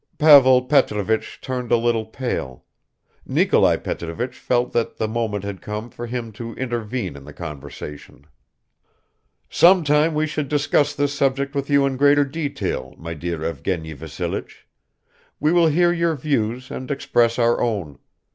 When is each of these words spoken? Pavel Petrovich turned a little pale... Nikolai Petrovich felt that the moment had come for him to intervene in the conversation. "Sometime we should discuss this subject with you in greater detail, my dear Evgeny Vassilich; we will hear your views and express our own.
Pavel 0.17 0.63
Petrovich 0.63 1.39
turned 1.41 1.71
a 1.71 1.77
little 1.77 2.05
pale... 2.07 2.65
Nikolai 3.23 3.75
Petrovich 3.77 4.35
felt 4.35 4.71
that 4.73 4.97
the 4.97 5.07
moment 5.07 5.43
had 5.43 5.61
come 5.61 5.91
for 5.91 6.07
him 6.07 6.31
to 6.31 6.55
intervene 6.55 7.15
in 7.15 7.23
the 7.23 7.33
conversation. 7.33 8.25
"Sometime 9.47 10.15
we 10.15 10.25
should 10.25 10.47
discuss 10.49 10.95
this 10.95 11.13
subject 11.13 11.53
with 11.53 11.69
you 11.69 11.85
in 11.85 11.97
greater 11.97 12.25
detail, 12.25 12.95
my 12.97 13.13
dear 13.13 13.43
Evgeny 13.43 13.93
Vassilich; 13.95 14.67
we 15.39 15.51
will 15.51 15.67
hear 15.67 15.93
your 15.93 16.15
views 16.15 16.71
and 16.71 16.89
express 16.89 17.37
our 17.37 17.61
own. 17.61 17.99